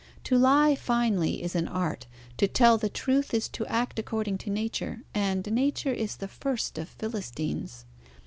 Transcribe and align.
To 0.23 0.35
lie 0.35 0.73
finely 0.73 1.43
is 1.43 1.53
an 1.53 1.67
Art, 1.67 2.07
to 2.37 2.47
tell 2.47 2.79
the 2.79 2.89
truth 2.89 3.35
is 3.35 3.47
to 3.49 3.67
act 3.67 3.99
according 3.99 4.39
to 4.39 4.49
Nature, 4.49 5.03
and 5.13 5.45
Nature 5.53 5.93
is 5.93 6.15
the 6.15 6.27
first 6.27 6.79
of 6.79 6.89
Philistines. 6.89 7.85